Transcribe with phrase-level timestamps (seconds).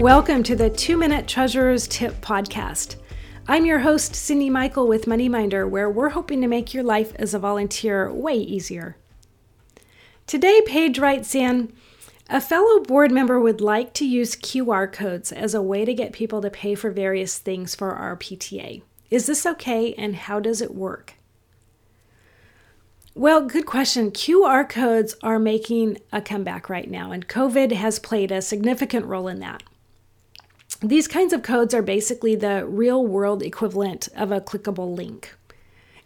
[0.00, 2.94] Welcome to the Two Minute Treasurer's Tip podcast.
[3.48, 7.34] I'm your host, Cyndi Michael with MoneyMinder, where we're hoping to make your life as
[7.34, 8.96] a volunteer way easier.
[10.28, 11.72] Today, Paige writes in
[12.30, 16.12] A fellow board member would like to use QR codes as a way to get
[16.12, 18.82] people to pay for various things for our PTA.
[19.10, 21.14] Is this okay and how does it work?
[23.16, 24.12] Well, good question.
[24.12, 29.26] QR codes are making a comeback right now, and COVID has played a significant role
[29.26, 29.64] in that.
[30.80, 35.34] These kinds of codes are basically the real world equivalent of a clickable link.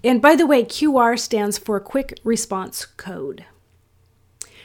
[0.03, 3.45] And by the way, QR stands for Quick Response Code.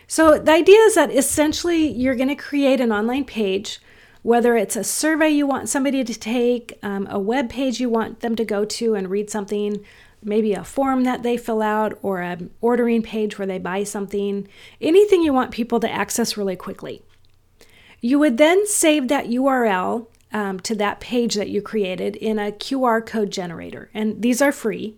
[0.07, 3.81] So the idea is that essentially you're going to create an online page,
[4.23, 8.21] whether it's a survey you want somebody to take, um, a web page you want
[8.21, 9.83] them to go to and read something,
[10.23, 14.47] maybe a form that they fill out, or an ordering page where they buy something,
[14.79, 17.03] anything you want people to access really quickly.
[18.07, 22.53] You would then save that URL um, to that page that you created in a
[22.53, 24.95] QR code generator, and these are free.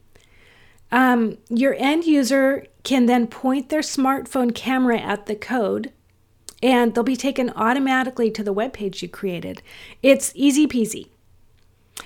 [0.91, 5.91] Um, your end user can then point their smartphone camera at the code
[6.61, 9.63] and they'll be taken automatically to the web page you created.
[10.03, 11.07] It's easy peasy.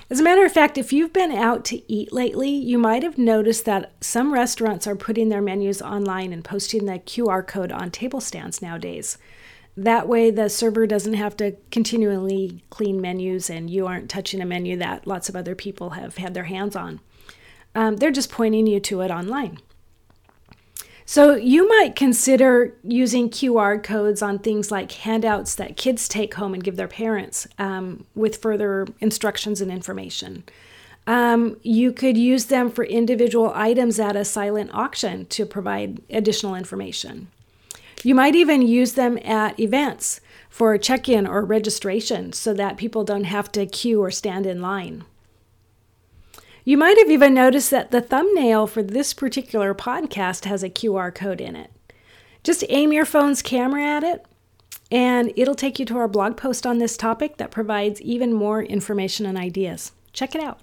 [0.08, 3.18] As a matter of fact, if you've been out to eat lately, you might have
[3.18, 7.90] noticed that some restaurants are putting their menus online and posting the QR code on
[7.90, 9.18] table stands nowadays.
[9.76, 14.46] That way, the server doesn't have to continually clean menus and you aren't touching a
[14.46, 17.00] menu that lots of other people have had their hands on.
[17.74, 19.58] Um, they're just pointing you to it online.
[21.06, 26.54] So, you might consider using QR codes on things like handouts that kids take home
[26.54, 30.44] and give their parents um, with further instructions and information.
[31.06, 36.54] Um, you could use them for individual items at a silent auction to provide additional
[36.54, 37.28] information.
[38.04, 40.20] You might even use them at events
[40.50, 44.60] for check in or registration so that people don't have to queue or stand in
[44.60, 45.04] line.
[46.64, 51.14] You might have even noticed that the thumbnail for this particular podcast has a QR
[51.14, 51.70] code in it.
[52.42, 54.26] Just aim your phone's camera at it,
[54.90, 58.62] and it'll take you to our blog post on this topic that provides even more
[58.62, 59.92] information and ideas.
[60.12, 60.60] Check it out.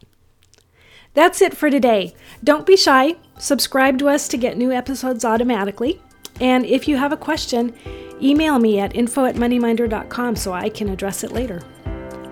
[1.15, 2.13] That's it for today.
[2.43, 3.15] Don't be shy.
[3.39, 6.01] Subscribe to us to get new episodes automatically.
[6.39, 7.73] And if you have a question,
[8.21, 11.61] email me at info at moneyminder.com so I can address it later.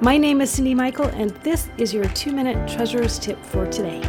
[0.02, 4.02] My name is Cyndi Michael, and this is your two minute treasurer's tip for today.